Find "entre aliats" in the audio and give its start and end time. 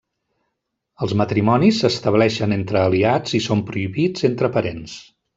2.57-3.35